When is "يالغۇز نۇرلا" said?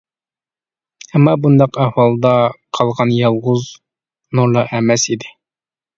3.19-4.65